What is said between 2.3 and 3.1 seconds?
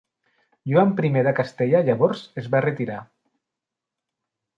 es va retirar.